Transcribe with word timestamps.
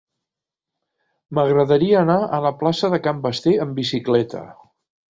M'agradaria 1.39 2.01
anar 2.01 2.17
a 2.39 2.41
la 2.49 2.55
plaça 2.65 2.93
de 2.97 3.03
Can 3.09 3.23
Basté 3.29 3.57
amb 3.67 3.81
bicicleta. 3.85 4.47